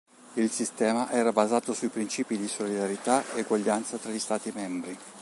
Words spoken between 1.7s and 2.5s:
sui principi di